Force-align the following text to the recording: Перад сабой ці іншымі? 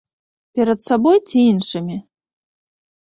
Перад 0.59 0.79
сабой 0.87 1.17
ці 1.27 1.37
іншымі? 1.53 2.01